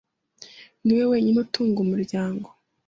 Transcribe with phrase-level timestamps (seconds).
[0.83, 2.47] Niwe wenyine utunga umuryango.